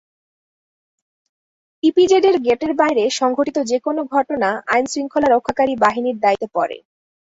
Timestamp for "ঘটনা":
4.13-4.49